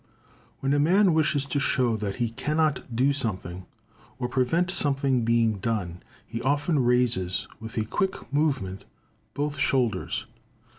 —When 0.61 0.73
a 0.73 0.79
man 0.79 1.13
wishes 1.13 1.45
to 1.45 1.59
show 1.59 1.95
that 1.95 2.15
he 2.15 2.31
cannot 2.31 2.95
do 2.95 3.13
something, 3.13 3.67
or 4.17 4.27
prevent 4.27 4.71
something 4.71 5.23
being 5.23 5.59
done, 5.59 6.01
he 6.25 6.41
often 6.41 6.79
raises 6.83 7.47
with 7.59 7.77
a 7.77 7.85
quick 7.85 8.33
movement 8.33 8.85
both 9.35 9.59
shoulders. 9.59 10.25